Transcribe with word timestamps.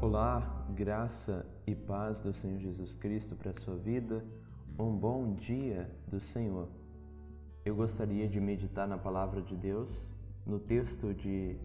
Olá, 0.00 0.66
graça 0.74 1.46
e 1.66 1.74
paz 1.74 2.20
do 2.20 2.32
Senhor 2.32 2.58
Jesus 2.58 2.96
Cristo 2.96 3.36
para 3.36 3.50
a 3.50 3.54
sua 3.54 3.76
vida. 3.76 4.24
Um 4.78 4.96
bom 4.96 5.34
dia 5.34 5.90
do 6.08 6.20
Senhor. 6.20 6.68
Eu 7.64 7.74
gostaria 7.74 8.28
de 8.28 8.40
meditar 8.40 8.86
na 8.86 8.98
palavra 8.98 9.42
de 9.42 9.56
Deus 9.56 10.12
no 10.46 10.58
texto 10.58 11.12
de 11.12 11.56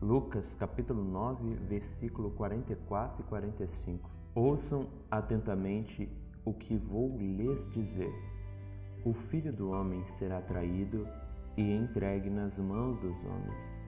Lucas, 0.00 0.54
capítulo 0.54 1.02
9, 1.02 1.54
versículo 1.54 2.30
44 2.30 3.22
e 3.22 3.24
45. 3.28 4.10
Ouçam 4.34 4.86
atentamente 5.10 6.08
o 6.44 6.52
que 6.52 6.76
vou 6.76 7.16
lhes 7.18 7.70
dizer. 7.72 8.12
O 9.04 9.12
filho 9.12 9.50
do 9.50 9.70
homem 9.70 10.04
será 10.04 10.40
traído 10.40 11.06
e 11.56 11.62
entregue 11.62 12.30
nas 12.30 12.58
mãos 12.58 13.00
dos 13.00 13.24
homens. 13.24 13.87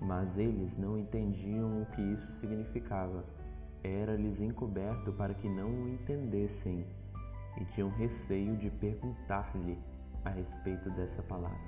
Mas 0.00 0.38
eles 0.38 0.78
não 0.78 0.98
entendiam 0.98 1.82
o 1.82 1.86
que 1.86 2.00
isso 2.00 2.32
significava. 2.32 3.24
Era-lhes 3.82 4.40
encoberto 4.40 5.12
para 5.12 5.34
que 5.34 5.48
não 5.48 5.68
o 5.68 5.88
entendessem 5.88 6.86
e 7.60 7.64
tinham 7.66 7.90
receio 7.90 8.56
de 8.56 8.70
perguntar-lhe 8.70 9.78
a 10.24 10.30
respeito 10.30 10.90
dessa 10.90 11.22
palavra. 11.22 11.58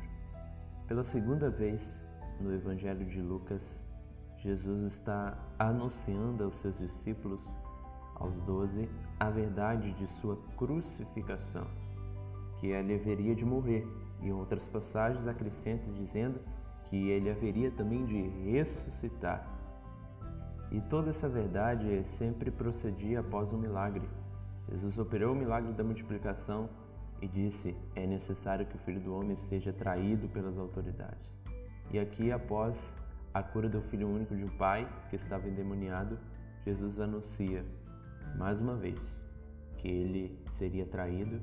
Pela 0.87 1.05
segunda 1.05 1.51
vez 1.51 2.05
no 2.41 2.53
Evangelho 2.53 3.05
de 3.07 3.21
Lucas, 3.21 3.85
Jesus 4.39 4.83
está 4.83 5.39
anunciando 5.59 6.45
aos 6.45 6.57
seus 6.57 6.79
discípulos, 6.79 7.57
aos 8.17 8.43
doze, 8.43 8.89
a 9.19 9.31
verdade 9.31 9.93
de 9.93 10.07
sua 10.09 10.37
crucificação, 10.57 11.67
que 12.59 12.69
ele 12.69 12.95
haveria 12.95 13.35
de 13.35 13.45
morrer, 13.45 13.87
em 14.21 14.33
outras 14.33 14.67
passagens 14.67 15.27
acrescenta 15.27 15.91
dizendo 15.93 16.41
que 16.93 17.09
ele 17.09 17.31
haveria 17.31 17.71
também 17.71 18.05
de 18.05 18.21
ressuscitar. 18.51 19.49
E 20.71 20.79
toda 20.79 21.09
essa 21.09 21.27
verdade 21.27 22.05
sempre 22.05 22.51
procedia 22.51 23.21
após 23.21 23.51
um 23.51 23.57
milagre. 23.57 24.07
Jesus 24.69 24.99
operou 24.99 25.33
o 25.33 25.35
milagre 25.35 25.73
da 25.73 25.83
multiplicação 25.83 26.69
e 27.23 27.27
disse: 27.27 27.75
É 27.97 28.07
necessário 28.07 28.67
que 28.67 28.77
o 28.77 28.79
filho 28.81 29.01
do 29.01 29.15
homem 29.15 29.35
seja 29.35 29.73
traído 29.73 30.29
pelas 30.29 30.59
autoridades. 30.59 31.41
E 31.91 31.99
aqui, 31.99 32.31
após 32.31 32.95
a 33.33 33.43
cura 33.43 33.71
do 33.71 33.81
filho 33.81 34.07
único 34.07 34.37
de 34.37 34.45
um 34.45 34.55
pai 34.59 34.87
que 35.09 35.17
estava 35.17 35.49
endemoniado, 35.49 36.19
Jesus 36.63 37.01
anuncia 37.01 37.65
mais 38.37 38.61
uma 38.61 38.77
vez 38.77 39.27
que 39.79 39.89
ele 39.89 40.39
seria 40.47 40.85
traído 40.85 41.41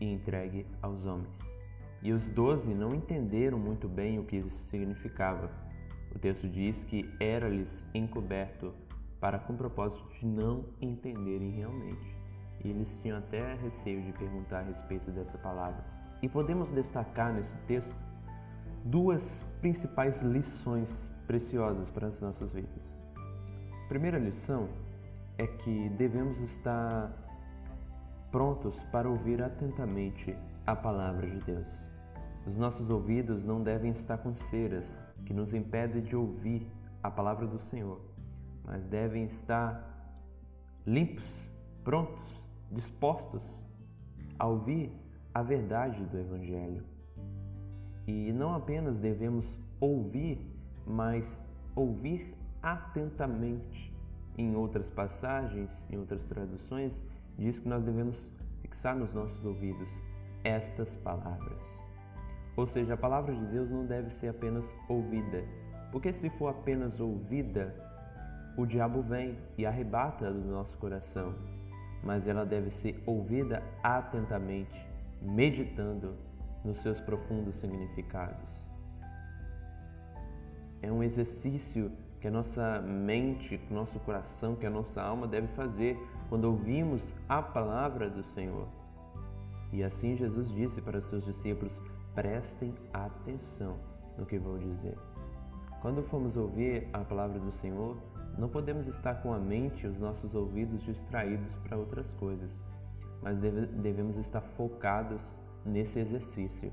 e 0.00 0.12
entregue 0.12 0.64
aos 0.80 1.06
homens. 1.06 1.65
E 2.02 2.12
os 2.12 2.30
doze 2.30 2.74
não 2.74 2.94
entenderam 2.94 3.58
muito 3.58 3.88
bem 3.88 4.18
o 4.18 4.24
que 4.24 4.36
isso 4.36 4.68
significava. 4.68 5.50
O 6.14 6.18
texto 6.18 6.48
diz 6.48 6.84
que 6.84 7.10
era-lhes 7.18 7.84
encoberto 7.94 8.72
para 9.20 9.38
com 9.38 9.54
o 9.54 9.56
propósito 9.56 10.06
de 10.18 10.26
não 10.26 10.64
entenderem 10.80 11.50
realmente. 11.50 12.16
E 12.64 12.68
eles 12.68 12.96
tinham 13.02 13.18
até 13.18 13.54
receio 13.54 14.02
de 14.02 14.12
perguntar 14.12 14.60
a 14.60 14.62
respeito 14.62 15.10
dessa 15.10 15.38
palavra. 15.38 15.84
E 16.22 16.28
podemos 16.28 16.72
destacar 16.72 17.32
nesse 17.32 17.56
texto 17.66 18.00
duas 18.84 19.44
principais 19.60 20.22
lições 20.22 21.10
preciosas 21.26 21.90
para 21.90 22.06
as 22.06 22.20
nossas 22.20 22.52
vidas. 22.52 23.02
A 23.84 23.88
primeira 23.88 24.18
lição 24.18 24.68
é 25.38 25.46
que 25.46 25.88
devemos 25.90 26.40
estar 26.40 27.12
prontos 28.30 28.84
para 28.84 29.08
ouvir 29.08 29.42
atentamente 29.42 30.36
a 30.66 30.74
palavra 30.74 31.30
de 31.30 31.38
Deus. 31.40 31.88
Os 32.44 32.56
nossos 32.56 32.90
ouvidos 32.90 33.46
não 33.46 33.62
devem 33.62 33.92
estar 33.92 34.18
com 34.18 34.34
ceras 34.34 35.02
que 35.24 35.32
nos 35.32 35.54
impedem 35.54 36.02
de 36.02 36.16
ouvir 36.16 36.66
a 37.02 37.10
palavra 37.10 37.46
do 37.46 37.58
Senhor, 37.58 38.00
mas 38.64 38.88
devem 38.88 39.24
estar 39.24 39.96
limpos, 40.84 41.50
prontos, 41.84 42.48
dispostos 42.70 43.64
a 44.38 44.46
ouvir 44.46 44.92
a 45.32 45.42
verdade 45.42 46.04
do 46.04 46.18
Evangelho. 46.18 46.84
E 48.06 48.32
não 48.32 48.54
apenas 48.54 48.98
devemos 48.98 49.60
ouvir, 49.80 50.40
mas 50.84 51.44
ouvir 51.74 52.34
atentamente. 52.62 53.94
Em 54.38 54.54
outras 54.54 54.90
passagens, 54.90 55.88
em 55.90 55.98
outras 55.98 56.26
traduções, 56.26 57.04
diz 57.38 57.58
que 57.58 57.68
nós 57.68 57.82
devemos 57.82 58.34
fixar 58.60 58.94
nos 58.96 59.14
nossos 59.14 59.44
ouvidos 59.44 60.02
estas 60.44 60.96
palavras. 60.96 61.86
Ou 62.56 62.66
seja, 62.66 62.94
a 62.94 62.96
palavra 62.96 63.34
de 63.34 63.44
Deus 63.46 63.70
não 63.70 63.84
deve 63.84 64.08
ser 64.10 64.28
apenas 64.28 64.76
ouvida, 64.88 65.44
porque 65.92 66.12
se 66.12 66.30
for 66.30 66.48
apenas 66.48 67.00
ouvida, 67.00 67.74
o 68.56 68.64
diabo 68.64 69.02
vem 69.02 69.38
e 69.58 69.66
arrebata 69.66 70.32
do 70.32 70.48
nosso 70.48 70.78
coração, 70.78 71.34
mas 72.02 72.26
ela 72.26 72.46
deve 72.46 72.70
ser 72.70 73.02
ouvida 73.04 73.62
atentamente, 73.82 74.88
meditando 75.20 76.16
nos 76.64 76.78
seus 76.78 77.00
profundos 77.00 77.56
significados. 77.56 78.66
É 80.80 80.90
um 80.90 81.02
exercício 81.02 81.92
que 82.20 82.28
a 82.28 82.30
nossa 82.30 82.80
mente, 82.80 83.58
que 83.58 83.72
o 83.72 83.74
nosso 83.74 84.00
coração, 84.00 84.56
que 84.56 84.66
a 84.66 84.70
nossa 84.70 85.02
alma 85.02 85.28
deve 85.28 85.46
fazer 85.48 85.98
quando 86.28 86.46
ouvimos 86.46 87.14
a 87.28 87.42
palavra 87.42 88.08
do 88.08 88.22
Senhor. 88.22 88.68
E 89.72 89.82
assim 89.82 90.16
Jesus 90.16 90.50
disse 90.50 90.80
para 90.80 91.00
seus 91.00 91.24
discípulos: 91.24 91.80
prestem 92.14 92.74
atenção 92.92 93.78
no 94.16 94.24
que 94.24 94.38
vou 94.38 94.58
dizer. 94.58 94.96
Quando 95.82 96.02
formos 96.02 96.36
ouvir 96.36 96.88
a 96.92 97.04
palavra 97.04 97.38
do 97.38 97.52
Senhor, 97.52 97.96
não 98.38 98.48
podemos 98.48 98.86
estar 98.86 99.16
com 99.16 99.32
a 99.32 99.38
mente 99.38 99.84
e 99.84 99.88
os 99.88 100.00
nossos 100.00 100.34
ouvidos 100.34 100.82
distraídos 100.82 101.56
para 101.58 101.76
outras 101.76 102.12
coisas, 102.12 102.64
mas 103.22 103.40
deve, 103.40 103.66
devemos 103.66 104.16
estar 104.16 104.40
focados 104.40 105.42
nesse 105.64 105.98
exercício 105.98 106.72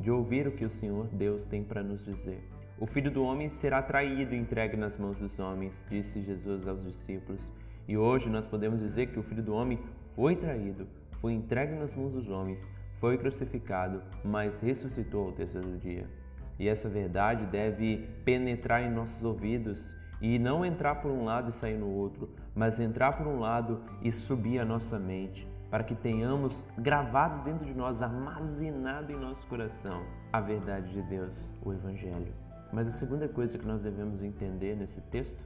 de 0.00 0.10
ouvir 0.10 0.46
o 0.46 0.52
que 0.52 0.64
o 0.64 0.70
Senhor 0.70 1.06
Deus 1.08 1.46
tem 1.46 1.64
para 1.64 1.82
nos 1.82 2.04
dizer. 2.04 2.46
O 2.78 2.86
filho 2.86 3.10
do 3.10 3.24
homem 3.24 3.48
será 3.48 3.82
traído 3.82 4.34
e 4.34 4.38
entregue 4.38 4.76
nas 4.76 4.96
mãos 4.96 5.18
dos 5.18 5.38
homens, 5.38 5.84
disse 5.90 6.22
Jesus 6.22 6.68
aos 6.68 6.84
discípulos. 6.84 7.50
E 7.88 7.96
hoje 7.96 8.28
nós 8.28 8.46
podemos 8.46 8.80
dizer 8.80 9.06
que 9.06 9.18
o 9.18 9.22
filho 9.22 9.42
do 9.42 9.54
homem 9.54 9.80
foi 10.14 10.36
traído, 10.36 10.86
foi 11.20 11.32
entregue 11.32 11.74
nas 11.74 11.94
mãos 11.94 12.14
dos 12.14 12.28
homens, 12.28 12.68
foi 13.00 13.16
crucificado, 13.16 14.02
mas 14.24 14.60
ressuscitou 14.60 15.26
ao 15.26 15.32
terceiro 15.32 15.76
dia. 15.78 16.06
E 16.58 16.68
essa 16.68 16.88
verdade 16.88 17.46
deve 17.46 18.08
penetrar 18.24 18.82
em 18.82 18.90
nossos 18.90 19.24
ouvidos 19.24 19.94
e 20.20 20.38
não 20.38 20.64
entrar 20.64 20.96
por 20.96 21.10
um 21.10 21.24
lado 21.24 21.50
e 21.50 21.52
sair 21.52 21.78
no 21.78 21.88
outro, 21.88 22.28
mas 22.54 22.80
entrar 22.80 23.12
por 23.12 23.26
um 23.26 23.38
lado 23.38 23.80
e 24.02 24.10
subir 24.10 24.58
a 24.58 24.64
nossa 24.64 24.98
mente, 24.98 25.48
para 25.70 25.84
que 25.84 25.94
tenhamos 25.94 26.66
gravado 26.76 27.44
dentro 27.44 27.64
de 27.64 27.74
nós, 27.74 28.02
armazenado 28.02 29.12
em 29.12 29.16
nosso 29.16 29.46
coração, 29.46 30.02
a 30.32 30.40
verdade 30.40 30.92
de 30.92 31.02
Deus, 31.02 31.52
o 31.64 31.72
Evangelho. 31.72 32.32
Mas 32.72 32.88
a 32.88 32.90
segunda 32.90 33.28
coisa 33.28 33.56
que 33.56 33.66
nós 33.66 33.84
devemos 33.84 34.22
entender 34.22 34.76
nesse 34.76 35.00
texto 35.02 35.44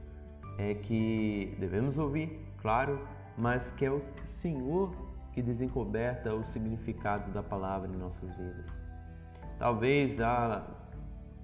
é 0.57 0.73
que 0.73 1.55
devemos 1.59 1.99
ouvir, 1.99 2.39
claro, 2.57 2.99
mas 3.37 3.71
que 3.71 3.85
é 3.85 3.91
o 3.91 4.01
Senhor 4.25 4.91
que 5.33 5.41
desencoberta 5.41 6.33
o 6.33 6.43
significado 6.43 7.31
da 7.31 7.41
palavra 7.41 7.89
em 7.91 7.97
nossas 7.97 8.31
vidas. 8.35 8.83
Talvez 9.57 10.21
há 10.21 10.65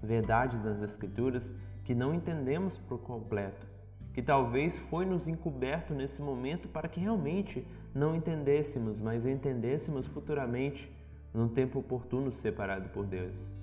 verdades 0.01 0.63
nas 0.63 0.81
Escrituras 0.81 1.55
que 1.83 1.95
não 1.95 2.13
entendemos 2.13 2.77
por 2.77 2.99
completo, 2.99 3.65
que 4.13 4.21
talvez 4.21 4.77
foi 4.77 5.05
nos 5.05 5.27
encoberto 5.27 5.93
nesse 5.93 6.21
momento 6.21 6.67
para 6.67 6.87
que 6.87 6.99
realmente 6.99 7.65
não 7.93 8.15
entendêssemos, 8.15 8.99
mas 8.99 9.25
entendêssemos 9.25 10.05
futuramente 10.05 10.91
num 11.33 11.47
tempo 11.47 11.79
oportuno 11.79 12.31
separado 12.31 12.89
por 12.89 13.05
Deus. 13.05 13.55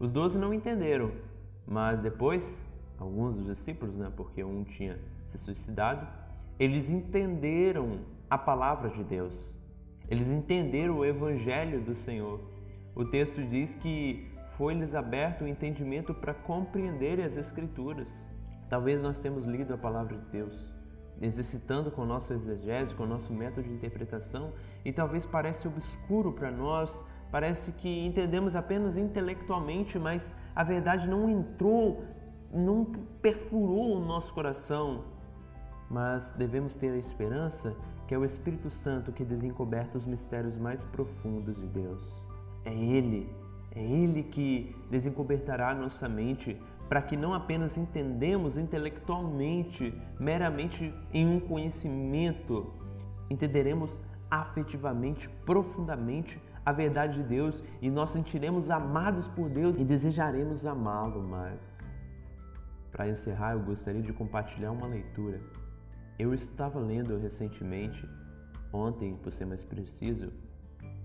Os 0.00 0.12
doze 0.12 0.38
não 0.38 0.52
entenderam, 0.52 1.12
mas 1.66 2.02
depois, 2.02 2.64
alguns 2.98 3.36
dos 3.36 3.46
discípulos, 3.46 3.98
né, 3.98 4.10
porque 4.16 4.42
um 4.42 4.64
tinha 4.64 4.98
se 5.26 5.38
suicidado, 5.38 6.08
eles 6.58 6.90
entenderam 6.90 8.00
a 8.28 8.36
palavra 8.36 8.90
de 8.90 9.04
Deus 9.04 9.59
eles 10.10 10.28
entenderam 10.28 10.98
o 10.98 11.04
evangelho 11.04 11.80
do 11.80 11.94
Senhor. 11.94 12.40
O 12.96 13.04
texto 13.04 13.42
diz 13.42 13.76
que 13.76 14.28
foi-lhes 14.56 14.94
aberto 14.94 15.42
o 15.42 15.48
entendimento 15.48 16.12
para 16.12 16.34
compreenderem 16.34 17.24
as 17.24 17.36
Escrituras. 17.36 18.28
Talvez 18.68 19.02
nós 19.02 19.20
temos 19.20 19.44
lido 19.44 19.72
a 19.72 19.78
palavra 19.78 20.16
de 20.16 20.24
Deus, 20.26 20.74
exercitando 21.22 21.90
com 21.90 22.02
o 22.02 22.06
nosso 22.06 22.32
exegese, 22.32 22.94
com 22.94 23.04
o 23.04 23.06
nosso 23.06 23.32
método 23.32 23.62
de 23.62 23.72
interpretação, 23.72 24.52
e 24.84 24.92
talvez 24.92 25.24
pareça 25.24 25.68
obscuro 25.68 26.32
para 26.32 26.50
nós, 26.50 27.06
parece 27.30 27.72
que 27.72 28.04
entendemos 28.04 28.56
apenas 28.56 28.96
intelectualmente, 28.96 29.98
mas 29.98 30.34
a 30.54 30.64
verdade 30.64 31.08
não 31.08 31.30
entrou, 31.30 32.04
não 32.52 32.84
perfurou 33.22 33.96
o 33.96 34.04
nosso 34.04 34.34
coração. 34.34 35.04
Mas 35.90 36.32
devemos 36.38 36.76
ter 36.76 36.92
a 36.92 36.96
esperança 36.96 37.74
que 38.06 38.14
é 38.14 38.18
o 38.18 38.24
Espírito 38.24 38.70
Santo 38.70 39.12
que 39.12 39.24
desencoberta 39.24 39.98
os 39.98 40.06
mistérios 40.06 40.56
mais 40.56 40.84
profundos 40.84 41.56
de 41.56 41.66
Deus. 41.66 42.26
É 42.64 42.72
Ele, 42.72 43.28
é 43.74 43.82
Ele 43.82 44.22
que 44.22 44.74
desencobertará 44.90 45.70
a 45.70 45.74
nossa 45.74 46.08
mente 46.08 46.60
para 46.88 47.02
que 47.02 47.16
não 47.16 47.32
apenas 47.32 47.78
entendemos 47.78 48.58
intelectualmente, 48.58 49.94
meramente 50.18 50.92
em 51.12 51.24
um 51.24 51.38
conhecimento, 51.38 52.72
entenderemos 53.30 54.02
afetivamente, 54.28 55.28
profundamente 55.46 56.40
a 56.66 56.72
verdade 56.72 57.22
de 57.22 57.28
Deus 57.28 57.62
e 57.80 57.88
nós 57.88 58.10
sentiremos 58.10 58.70
amados 58.70 59.28
por 59.28 59.48
Deus 59.48 59.76
e 59.76 59.84
desejaremos 59.84 60.66
amá-lo 60.66 61.22
mais. 61.22 61.78
Para 62.90 63.08
encerrar, 63.08 63.52
eu 63.52 63.60
gostaria 63.60 64.02
de 64.02 64.12
compartilhar 64.12 64.72
uma 64.72 64.88
leitura. 64.88 65.40
Eu 66.22 66.34
estava 66.34 66.78
lendo 66.78 67.16
recentemente, 67.16 68.06
ontem, 68.70 69.16
por 69.16 69.32
ser 69.32 69.46
mais 69.46 69.64
preciso, 69.64 70.30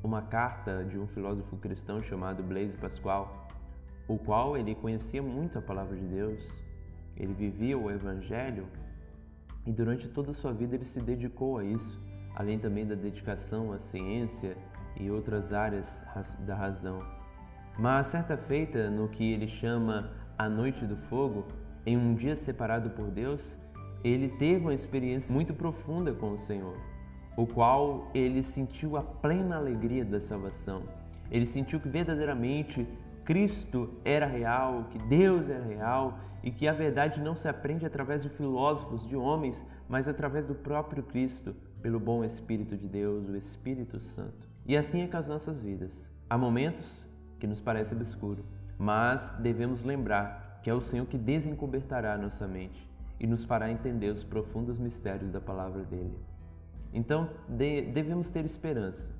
uma 0.03 0.21
carta 0.21 0.83
de 0.83 0.99
um 0.99 1.07
filósofo 1.07 1.55
cristão 1.55 2.03
chamado 2.03 2.43
Blaise 2.43 2.75
Pascal, 2.75 3.47
o 4.09 4.17
qual 4.17 4.57
ele 4.57 4.75
conhecia 4.75 5.23
muito 5.23 5.57
a 5.57 5.61
palavra 5.61 5.95
de 5.95 6.05
Deus, 6.05 6.61
ele 7.15 7.33
vivia 7.33 7.77
o 7.77 7.89
evangelho 7.89 8.67
e 9.65 9.71
durante 9.71 10.09
toda 10.09 10.31
a 10.31 10.33
sua 10.33 10.51
vida 10.51 10.75
ele 10.75 10.83
se 10.83 10.99
dedicou 10.99 11.59
a 11.59 11.63
isso, 11.63 11.97
além 12.35 12.59
também 12.59 12.85
da 12.85 12.93
dedicação 12.93 13.71
à 13.71 13.79
ciência 13.79 14.57
e 14.99 15.09
outras 15.09 15.53
áreas 15.53 16.05
da 16.39 16.55
razão. 16.57 17.01
Mas 17.79 18.07
certa 18.07 18.35
feita, 18.35 18.89
no 18.89 19.07
que 19.07 19.31
ele 19.31 19.47
chama 19.47 20.11
a 20.37 20.49
noite 20.49 20.85
do 20.85 20.97
fogo, 20.97 21.47
em 21.85 21.95
um 21.95 22.13
dia 22.13 22.35
separado 22.35 22.89
por 22.89 23.09
Deus, 23.09 23.57
ele 24.05 24.29
teve 24.29 24.65
uma 24.65 24.73
experiência 24.73 25.33
muito 25.33 25.51
profunda 25.51 26.13
com 26.13 26.31
o 26.31 26.37
Senhor, 26.37 26.77
o 27.35 27.47
qual 27.47 28.11
ele 28.13 28.43
sentiu 28.43 28.97
a 28.97 29.01
plena 29.01 29.57
alegria 29.57 30.05
da 30.05 30.21
salvação. 30.21 30.83
Ele 31.31 31.47
sentiu 31.47 31.79
que 31.79 31.89
verdadeiramente 31.89 32.87
Cristo 33.23 33.89
era 34.05 34.27
real, 34.27 34.89
que 34.91 34.99
Deus 34.99 35.49
era 35.49 35.65
real 35.65 36.19
e 36.43 36.51
que 36.51 36.67
a 36.67 36.73
verdade 36.73 37.19
não 37.19 37.33
se 37.33 37.47
aprende 37.47 37.83
através 37.83 38.21
de 38.21 38.29
filósofos, 38.29 39.07
de 39.07 39.15
homens, 39.15 39.65
mas 39.89 40.07
através 40.07 40.45
do 40.45 40.53
próprio 40.53 41.01
Cristo, 41.01 41.55
pelo 41.81 41.99
bom 41.99 42.23
Espírito 42.23 42.77
de 42.77 42.87
Deus, 42.87 43.27
o 43.27 43.35
Espírito 43.35 43.99
Santo. 43.99 44.47
E 44.67 44.77
assim 44.77 45.01
é 45.01 45.07
com 45.07 45.17
as 45.17 45.27
nossas 45.27 45.63
vidas. 45.63 46.13
Há 46.29 46.37
momentos 46.37 47.09
que 47.39 47.47
nos 47.47 47.59
parece 47.59 47.95
obscuro, 47.95 48.45
mas 48.77 49.35
devemos 49.39 49.81
lembrar 49.81 50.59
que 50.61 50.69
é 50.69 50.73
o 50.75 50.81
Senhor 50.81 51.07
que 51.07 51.17
desencobertará 51.17 52.15
nossa 52.19 52.47
mente 52.47 52.94
e 53.19 53.27
nos 53.27 53.45
fará 53.45 53.69
entender 53.69 54.09
os 54.09 54.23
profundos 54.23 54.77
mistérios 54.77 55.31
da 55.31 55.39
palavra 55.39 55.83
dele. 55.83 56.17
Então, 56.93 57.29
de, 57.47 57.83
devemos 57.83 58.29
ter 58.31 58.45
esperança. 58.45 59.13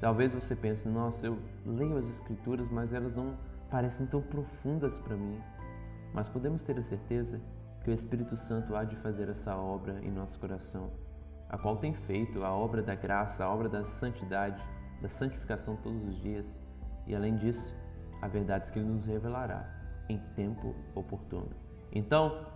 Talvez 0.00 0.32
você 0.32 0.54
pense, 0.54 0.88
nossa, 0.88 1.26
eu 1.26 1.38
leio 1.66 1.96
as 1.96 2.08
Escrituras, 2.08 2.70
mas 2.70 2.92
elas 2.92 3.14
não 3.14 3.36
parecem 3.70 4.06
tão 4.06 4.22
profundas 4.22 4.98
para 4.98 5.16
mim. 5.16 5.40
Mas 6.14 6.28
podemos 6.28 6.62
ter 6.62 6.78
a 6.78 6.82
certeza 6.82 7.40
que 7.82 7.90
o 7.90 7.92
Espírito 7.92 8.36
Santo 8.36 8.76
há 8.76 8.84
de 8.84 8.96
fazer 8.96 9.28
essa 9.28 9.56
obra 9.56 10.00
em 10.02 10.10
nosso 10.10 10.38
coração 10.38 10.90
a 11.48 11.56
qual 11.56 11.76
tem 11.76 11.94
feito 11.94 12.44
a 12.44 12.52
obra 12.52 12.82
da 12.82 12.94
graça, 12.94 13.44
a 13.44 13.52
obra 13.52 13.68
da 13.68 13.82
santidade, 13.82 14.62
da 15.00 15.08
santificação 15.08 15.76
todos 15.76 16.04
os 16.06 16.20
dias, 16.20 16.60
e 17.06 17.14
além 17.14 17.36
disso, 17.36 17.74
a 18.20 18.28
verdade 18.28 18.70
que 18.70 18.78
Ele 18.78 18.88
nos 18.88 19.06
revelará 19.06 19.66
em 20.08 20.18
tempo 20.34 20.74
oportuno. 20.94 21.50
Então, 21.90 22.46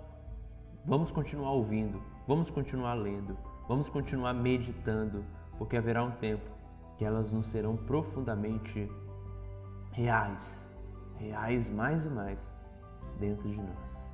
vamos 0.85 1.11
continuar 1.11 1.53
ouvindo, 1.53 2.03
vamos 2.27 2.51
continuar 2.51 2.95
lendo, 2.95 3.37
vamos 3.69 3.89
continuar 3.89 4.35
meditando, 4.35 5.25
porque 5.59 5.77
haverá 5.77 6.03
um 6.03 6.11
tempo 6.13 6.51
que 6.97 7.05
elas 7.05 7.33
nos 7.33 7.47
serão 7.47 7.77
profundamente 7.77 8.91
reais, 9.93 10.71
reais 11.19 11.71
mais 11.71 12.05
e 12.05 12.11
mais 12.11 12.59
dentro 13.19 13.49
de 13.49 13.57
nós. 13.57 14.12